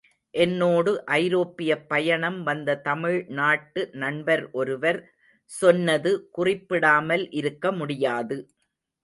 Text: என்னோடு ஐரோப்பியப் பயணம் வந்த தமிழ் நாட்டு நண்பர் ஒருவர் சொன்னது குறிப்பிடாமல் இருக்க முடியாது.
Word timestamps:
என்னோடு 0.33 0.91
ஐரோப்பியப் 1.15 1.83
பயணம் 1.87 2.39
வந்த 2.43 2.75
தமிழ் 2.81 3.19
நாட்டு 3.33 3.89
நண்பர் 3.97 4.43
ஒருவர் 4.53 4.99
சொன்னது 5.51 6.13
குறிப்பிடாமல் 6.31 7.25
இருக்க 7.33 7.71
முடியாது. 7.73 8.37